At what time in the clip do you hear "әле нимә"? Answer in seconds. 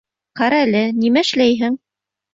0.69-1.23